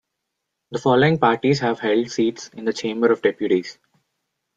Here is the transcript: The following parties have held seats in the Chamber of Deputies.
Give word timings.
The 0.71 0.79
following 0.79 1.19
parties 1.19 1.59
have 1.59 1.79
held 1.79 2.09
seats 2.09 2.49
in 2.53 2.65
the 2.65 2.73
Chamber 2.73 3.11
of 3.11 3.21
Deputies. 3.21 3.77